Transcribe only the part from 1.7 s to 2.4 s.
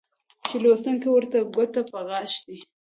په غاښ